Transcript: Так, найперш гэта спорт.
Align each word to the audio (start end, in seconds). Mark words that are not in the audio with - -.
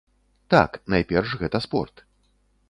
Так, 0.53 0.79
найперш 0.93 1.35
гэта 1.43 1.57
спорт. 1.67 2.05